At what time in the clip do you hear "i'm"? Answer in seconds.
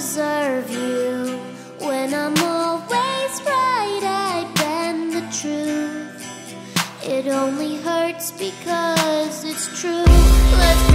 2.14-2.34